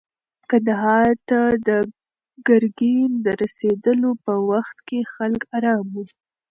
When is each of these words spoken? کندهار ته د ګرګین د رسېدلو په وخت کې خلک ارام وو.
کندهار 0.49 1.11
ته 1.29 1.39
د 1.67 1.69
ګرګین 2.47 3.11
د 3.25 3.27
رسېدلو 3.41 4.11
په 4.25 4.33
وخت 4.51 4.77
کې 4.87 4.99
خلک 5.13 5.41
ارام 5.57 5.85
وو. 5.93 6.03